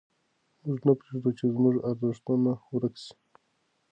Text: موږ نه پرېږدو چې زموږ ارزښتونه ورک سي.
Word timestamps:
موږ 0.65 0.79
نه 0.87 0.93
پرېږدو 0.99 1.29
چې 1.37 1.45
زموږ 1.53 1.75
ارزښتونه 1.89 2.51
ورک 2.71 2.95
سي. 3.05 3.11